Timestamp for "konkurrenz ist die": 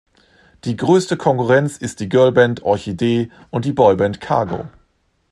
1.15-2.09